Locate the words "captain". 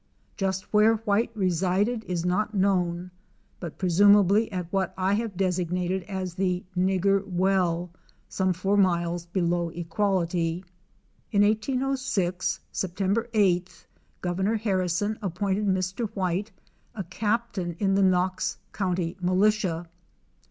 17.03-17.73